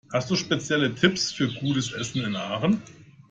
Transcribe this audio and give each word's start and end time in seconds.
Hast 0.11 0.31
du 0.31 0.35
spezielle 0.35 0.95
Tipps 0.95 1.31
für 1.31 1.47
gutes 1.47 1.91
Essen 1.91 2.23
in 2.23 2.35
Aachen? 2.35 2.81